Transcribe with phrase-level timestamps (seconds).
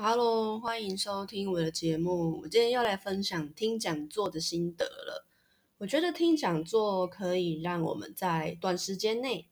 [0.00, 2.42] Hello，欢迎收听我的节目。
[2.42, 5.26] 我今天要来分享听讲座的心得了。
[5.78, 9.48] 我觉得听讲座可以让我们在短时间内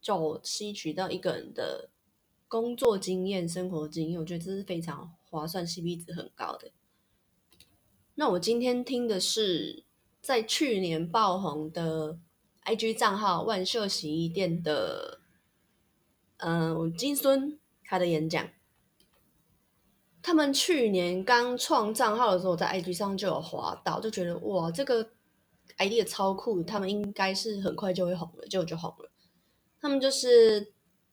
[0.00, 1.90] 就吸取到一个人的
[2.46, 6.70] 工作经验、生活经验，我觉得这是非常划算、CP 值很高的。
[8.14, 9.82] 那我今天听的是
[10.20, 12.20] 在去年爆红的
[12.66, 15.18] IG 账号万秀洗衣店的，
[16.36, 18.48] 嗯，金孙他的演讲。
[20.22, 25.10] 他们去年刚创账号的时候，在 IG 上就有滑到，就觉得哇，这个
[25.78, 29.10] idea 超酷，他们应该是很快就会红了，结果就红了。
[29.80, 30.72] 他们就是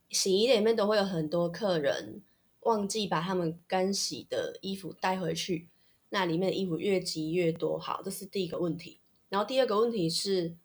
[0.09, 2.21] 洗衣店里面都会有很多客人
[2.61, 5.69] 忘记把他们干洗的衣服带回去，
[6.09, 8.99] 那里面的衣服越积越多，好，这是第一个问题。
[9.29, 10.55] 然后第二个问题是，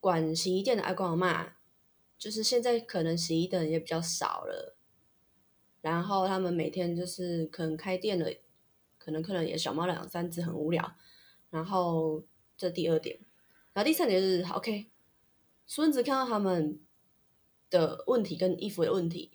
[0.00, 1.52] 管洗衣店的阿公阿妈，
[2.18, 4.76] 就是现在可能洗衣的人也比较少了。
[5.82, 8.26] 然后他们每天就是可能开店了，
[8.98, 10.94] 可能客人也小猫两三只，很无聊。
[11.50, 12.22] 然后
[12.56, 13.18] 这第二点，
[13.74, 14.86] 然后第三点是，OK，
[15.66, 16.80] 孙子看到他们
[17.68, 19.32] 的问题跟衣服的问题，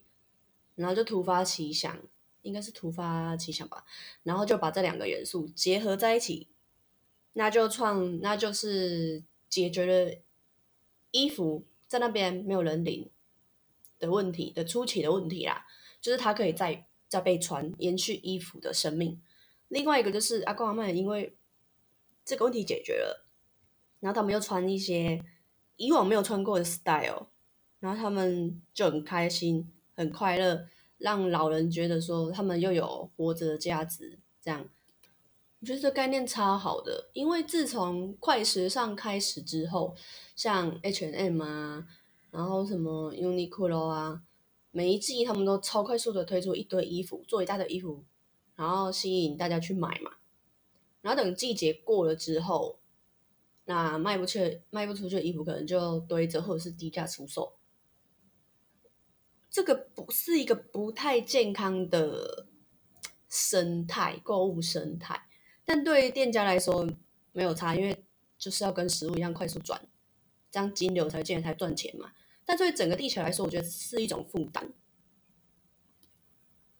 [0.74, 2.02] 然后就突发奇想，
[2.42, 3.86] 应该是突发奇想吧，
[4.24, 6.48] 然后就把这两个元素结合在一起，
[7.34, 10.18] 那就创，那就是解决了
[11.12, 13.12] 衣服在那边没有人领
[14.00, 15.68] 的问题的初期的问题啦。
[16.00, 19.22] 就是它可以再再被穿，延续衣服的生命。
[19.70, 21.36] 另外一个就是阿公阿妈因为
[22.24, 23.26] 这个问题解决了，
[24.00, 25.24] 然后他们又穿一些
[25.76, 27.28] 以往没有穿过的 style，
[27.80, 30.68] 然后他们就很开心、很快乐，
[30.98, 34.20] 让老人觉得说他们又有活着的价值。
[34.42, 34.68] 这样，
[35.60, 39.96] 我觉得这概念超好的，因为自从快时尚开始之后，
[40.36, 41.86] 像 H&M 啊，
[42.32, 44.22] 然后什么 Uniqlo 啊。
[44.72, 48.04] 每一季他们都超快速的推出一堆衣服，做一大堆衣服，
[48.56, 50.12] 然后吸引大家去买嘛。
[51.02, 52.80] 然后等季节过了之后，
[53.66, 57.54] 那卖不去、卖不出去的衣服可能就堆着或者是低价出售。
[59.50, 62.46] 这个不是一个不太健康的
[63.28, 65.28] 生态，购物生态。
[65.66, 66.88] 但对于店家来说
[67.32, 68.06] 没有差，因为
[68.38, 69.82] 就是要跟食物一样快速转，
[70.52, 72.12] 这样金流才进来才赚钱嘛。
[72.48, 74.72] 但对整个地球来说，我觉得是一种负担，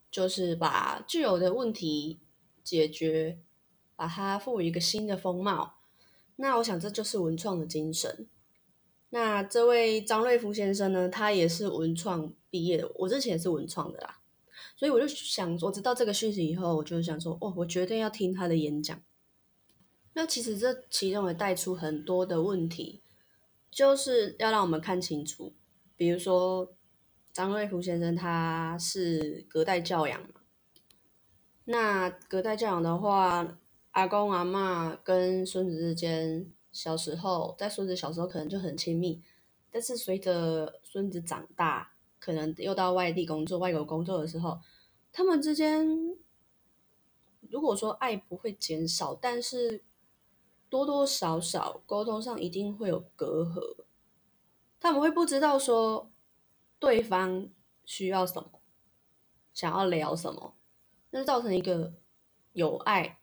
[0.10, 2.22] 就是把具有的问题
[2.64, 3.38] 解决，
[3.98, 5.76] 把它赋予一个新的风貌。
[6.38, 8.30] 那我想这就是文创的精神。
[9.10, 14.22] 那这位张瑞福先生呢，他也是文创毕业的，我之前也是文创的啦，
[14.78, 19.02] 所以我就想，我知道这个讯息以后，我就想说，哦，我决定要听他的演讲。
[20.14, 23.04] 那其实这其中也带出很多的问题。
[23.70, 25.54] 就是要让我们看清楚，
[25.96, 26.74] 比如说
[27.32, 30.42] 张瑞福先生他是隔代教养嘛，
[31.66, 33.60] 那隔代教养的话，
[33.92, 39.22] 阿公阿妈跟孙子之间小时候在孙子小时候可能就很亲密，
[39.70, 44.60] 但是随着孙子长大，可能又到外地工作、外国工作的时候，
[45.12, 46.18] 他们之间
[47.50, 49.84] 如果说爱不会减少，但是。
[50.70, 53.86] 多多少少沟通上一定会有隔阂，
[54.80, 56.12] 他们会不知道说
[56.80, 57.50] 对方
[57.86, 58.62] 需要什么，
[59.54, 60.58] 想要聊什么，
[61.12, 61.94] 那就造成一个
[62.54, 63.20] 有爱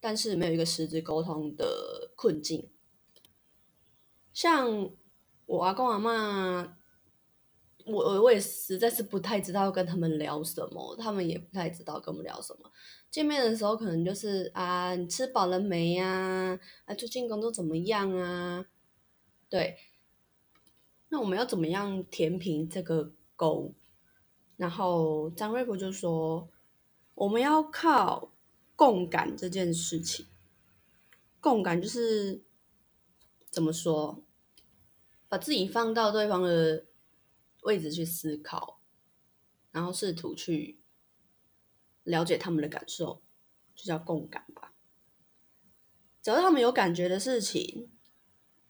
[0.00, 2.70] 但是没有一个实质沟通的困境。
[4.32, 4.90] 像
[5.46, 6.78] 我阿公阿妈。
[7.86, 12.72] 我我也实在是不太知道跟他们聊什么，他们也不太知道跟我们聊什么。
[13.14, 16.58] 见面的时候可能就是啊，你吃饱了没呀？
[16.84, 18.66] 啊，最近工作怎么样啊？
[19.48, 19.78] 对，
[21.10, 23.72] 那我们要怎么样填平这个沟？
[24.56, 26.50] 然后张瑞福就说，
[27.14, 28.32] 我们要靠
[28.74, 30.26] 共感这件事情。
[31.40, 32.42] 共感就是
[33.48, 34.24] 怎么说？
[35.28, 36.86] 把自己放到对方的。
[37.62, 38.80] 位置去思考，
[39.70, 40.80] 然后试图去
[42.04, 43.20] 了解他们的感受，
[43.74, 44.72] 就叫共感吧。
[46.22, 47.90] 只要他们有感觉的事情，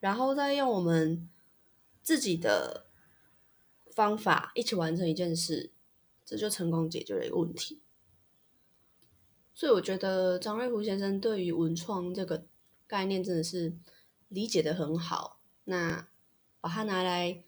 [0.00, 1.28] 然后再用我们
[2.02, 2.86] 自己的
[3.92, 5.72] 方法一起完成一件事，
[6.24, 7.82] 这就成功解决了一个问题。
[9.52, 12.46] 所以我觉得张瑞福先生对于文创这个
[12.86, 13.76] 概念真的是
[14.28, 15.40] 理解的很好。
[15.64, 16.08] 那
[16.60, 17.44] 把它拿来。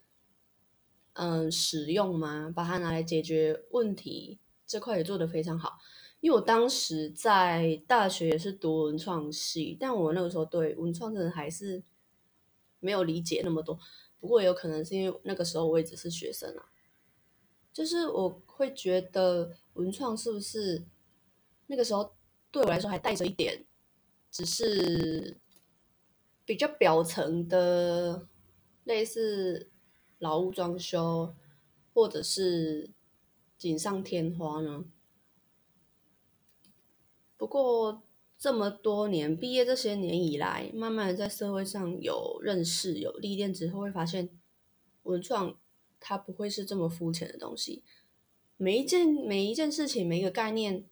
[1.19, 2.53] 嗯，使用吗？
[2.55, 5.79] 把它拿来解决问题这块也做得非常好。
[6.21, 11.83] 因为我当时在大学也是读文创系，但我那个时候对文创真的还是
[12.81, 13.79] 没有理解那么多。
[14.19, 16.73] 不过也有可能是因为那个时候我也只是学生啊，
[17.73, 20.85] 就是我会觉得文创是不是
[21.67, 22.17] 那个时候
[22.51, 23.65] 对我来说还带着一点，
[24.31, 25.37] 只是
[26.47, 28.27] 比较表层的，
[28.85, 29.71] 类似
[30.19, 31.35] 劳务装修，
[31.93, 32.91] 或者是
[33.57, 34.85] 锦上添花呢。
[37.37, 38.03] 不过
[38.39, 44.29] 这么多年毕业这些年以来，慢慢的在社会上有认识、有历练之后，会发现
[45.03, 45.59] 文创
[46.01, 47.83] 它不会是这么肤浅的东西。
[48.59, 50.87] 每一件每一件事情，每一个概念，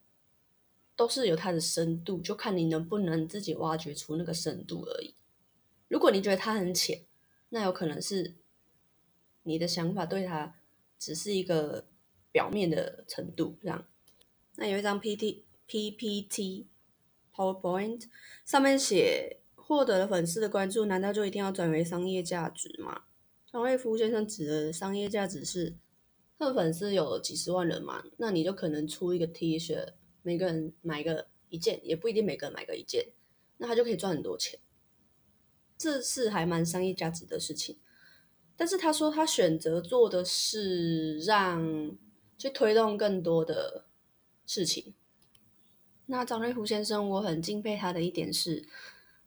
[0.94, 5.14] 都是有它的深度，就看你能不能自己挖掘出那个深度而已。
[5.88, 7.06] 如果你觉得它很浅，
[7.48, 8.34] 那有可能是
[9.44, 10.56] 你的想法对它
[10.98, 11.86] 只是一个
[12.34, 13.86] 表面的程度这样。
[14.56, 16.66] 那有一张 P T P P T
[17.32, 18.08] PowerPoint
[18.44, 23.04] 上面写获得了粉丝的关注，难道就一定要转为商业价值吗？
[23.46, 25.76] 张瑞夫先生指的商业价值是。
[26.36, 29.92] 他的粉丝有几十万人嘛，那你就可能出一个 T 恤，
[30.22, 33.12] 每个人买个一件，也不一定每个人买个一件，
[33.58, 34.58] 那他就可以赚很多钱，
[35.78, 37.78] 这是还蛮商业价值的事情。
[38.56, 41.96] 但是他说他选择做的是让
[42.44, 43.86] 去推动更多的
[44.44, 44.92] 事情。
[46.04, 48.68] 那张瑞福先生，我很敬佩他的一点是。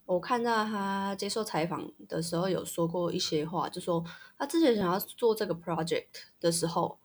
[0.06, 4.06] 我看到他接受采访的时候有说过一些话，就说
[4.38, 6.06] 他之前想要做这个 project
[6.40, 7.00] 的时候，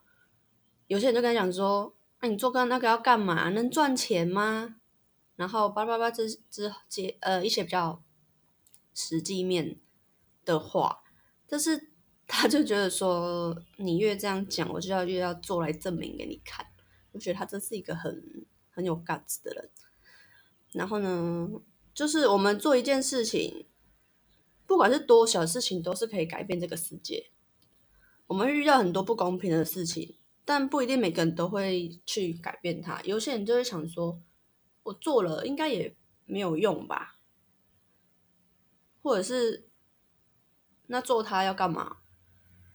[0.86, 3.48] 有些人就跟他讲说：“那你做个那个要干嘛？
[3.48, 4.76] 能赚钱吗？”
[5.34, 8.00] 然后叭叭叭之之接呃一些比较
[8.94, 9.80] 实际面
[10.44, 11.02] 的话，
[11.48, 11.91] 但是
[12.26, 16.66] 他就觉得说，你越这样讲，我就要越要做来证明给你看。
[17.12, 19.70] 我觉得他真是一个很很有 guts 的人。
[20.72, 21.48] 然后呢？
[21.94, 23.66] 就是我们做一件事情，
[24.66, 27.30] 不管是多小事情，都是可以改变这个世界。
[28.26, 33.02] 我们遇到很多不公平的事情，但不一定每个人都会去改变它。
[33.02, 34.18] 有些人就会想说，
[34.84, 37.18] 我做了应该也没有用吧，
[39.02, 39.68] 或者是
[40.86, 41.98] 那做它要干嘛？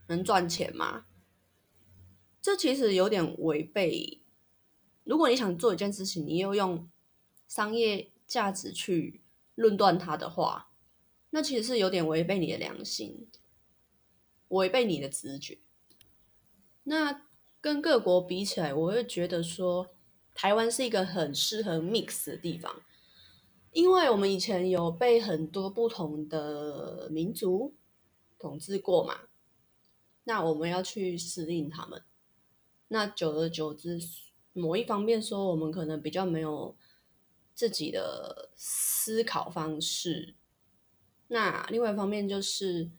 [0.07, 1.06] 能赚钱吗？
[2.42, 4.21] 这其实有点违背。
[5.04, 6.89] 如果你想做一件事情，你又用
[7.48, 8.12] 商业。
[8.27, 9.21] 价值去
[9.56, 10.74] 论断它的话，
[11.30, 13.25] 那其实是有点违背你的良心，
[14.50, 15.59] 违背你的直觉。
[16.83, 17.21] 那
[17.62, 19.95] 跟各国比起来，我会觉得说，
[20.33, 22.81] 台湾是一个很适合 mix 的地方，
[23.71, 27.74] 因为我们以前有被很多不同的民族
[28.38, 29.21] 统治过嘛，
[30.27, 32.03] 那我们要去适应他们。
[32.89, 34.00] 那久而久之，
[34.53, 36.75] 某一方面说，我们可能比较没有。
[37.57, 40.35] 自己的思考方式，
[41.29, 42.91] 那另外一方面就是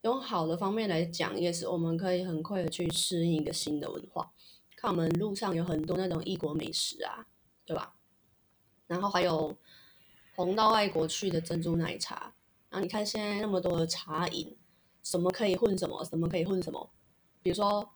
[0.00, 4.32] 用好的方面来讲，也是我们可以很快的去适应一个新的文化。
[4.74, 7.26] 看我们路上有很多那种异国美食啊，
[7.66, 7.96] 对吧？
[8.86, 9.54] 然后还有
[10.34, 12.34] 红到外国去的珍珠奶茶，
[12.70, 14.56] 然后你看现在那么多的茶饮，
[15.04, 16.90] 什么可以混什么，什么可以混什么？
[17.40, 17.94] 比如说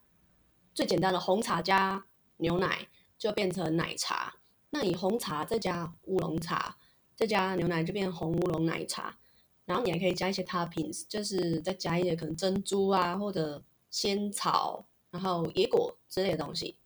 [0.73, 2.07] 最简单的红茶加
[2.37, 2.87] 牛奶
[3.19, 4.37] 就变成奶茶。
[4.71, 6.77] 那你红茶再加乌龙茶，
[7.17, 9.19] 再加牛奶就变红乌龙奶茶，
[9.65, 16.79] 然后你还可以加一些 topping，就是再加一些可能珍珠啊或者仙草，然后野果之类的东西。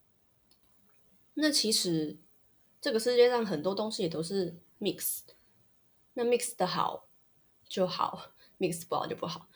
[1.34, 2.16] 那其实
[2.80, 5.22] 这个世界上很多东西也都是 mix，
[6.14, 7.08] 那 mix 的好
[7.66, 8.26] 就好
[8.60, 9.48] ，mix 不好就不好。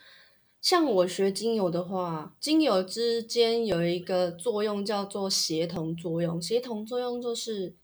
[0.66, 7.76] 像我学精油的话，精油之间有一个作用叫做协同作用，协同作用就是。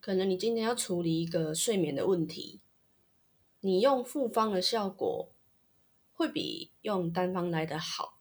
[0.00, 2.60] 可能你今天要处理一个睡眠的问题，
[3.60, 5.32] 你用复方的效果
[6.12, 8.18] 会比用单方来的好。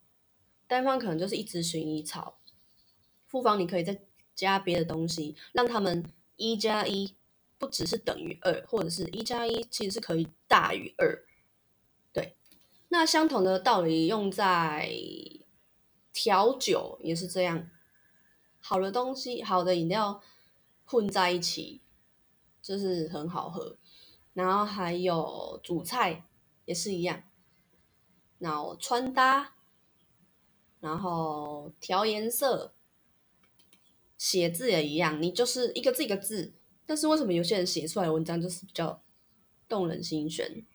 [0.67, 2.37] 单方可能就是一支薰衣草，
[3.25, 3.99] 复方你可以再
[4.35, 7.15] 加别的东西，让他们一加一
[7.57, 11.25] 不只是等于二，或者是一加一其实是可以大于二。
[12.91, 14.91] 那相同的道理用在
[16.11, 17.69] 调酒也是这样，
[18.59, 20.21] 好的东西，好的饮料。
[20.83, 21.81] 混在一起
[22.61, 23.77] 就是很好喝，
[24.33, 26.25] 然后还有煮菜
[26.65, 27.23] 也是一样，
[28.39, 29.55] 然后穿搭，
[30.81, 32.73] 然后调颜色，
[34.17, 36.53] 写字也一样，你就是一个字一个字，
[36.85, 39.01] 但是为什么有些人写出来的文章就是比较
[39.69, 40.65] 动人心弦？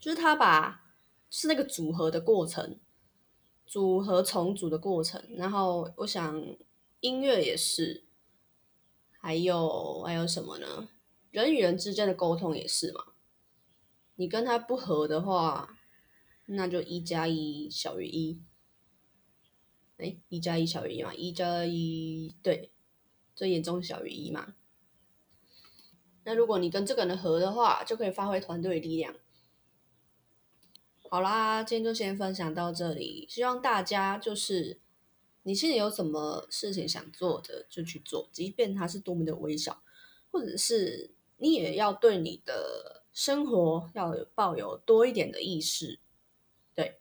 [0.00, 0.83] 就是他把
[1.36, 2.78] 是那个组合的过程，
[3.66, 6.40] 组合重组的过程，然后我想
[7.00, 8.04] 音乐也是。
[9.18, 10.88] 还有还有什么呢？
[11.32, 13.14] 人与人之间的沟通也是嘛。
[14.14, 15.76] 你跟他不合的话，
[16.46, 18.40] 那就一加一小于一。
[19.96, 22.70] 哎，一加一小于一嘛，一加一对，
[23.34, 24.54] 最严重小于一嘛。
[26.22, 29.16] 那如果你跟这个人合的话，就可以发挥团队力量。
[31.14, 33.24] 好啦，今天就先分享到这里。
[33.30, 34.80] 希望大家就是
[35.44, 39.80] 你心里有什么事情想做的，就去做，即便它是多么的微小，
[40.32, 46.00] 或者是你也要对你的生活要有抱有多一点的意识。
[46.74, 46.98] 对，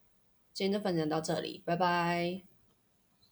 [0.54, 2.53] 今天就分享到这里，拜拜。